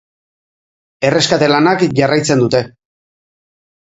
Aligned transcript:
Erreskate 1.09 1.51
lanak 1.55 1.85
jarraitzen 2.03 2.43
dute. 2.45 2.63